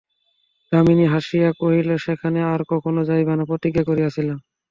দামিনী 0.71 1.05
হাসিয়া 1.13 1.49
কহিল, 1.61 1.89
সেখানে 2.05 2.39
আর 2.51 2.61
কখনো 2.71 3.01
যাইব 3.09 3.29
না 3.37 3.43
প্রতিজ্ঞা 3.49 3.83
করিয়াছিলাম। 3.89 4.37